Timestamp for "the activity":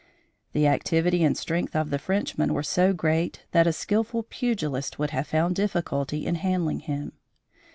0.53-1.23